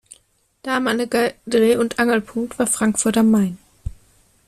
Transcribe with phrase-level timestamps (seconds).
[0.63, 3.59] Damaliger Dreh- und Angelpunkt war Frankfurt am Main.